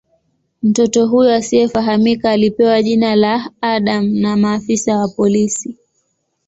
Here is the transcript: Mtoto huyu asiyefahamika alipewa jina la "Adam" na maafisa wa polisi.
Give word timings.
Mtoto 0.63 1.07
huyu 1.07 1.31
asiyefahamika 1.31 2.31
alipewa 2.31 2.83
jina 2.83 3.15
la 3.15 3.49
"Adam" 3.61 4.09
na 4.19 4.37
maafisa 4.37 4.97
wa 4.97 5.07
polisi. 5.07 5.77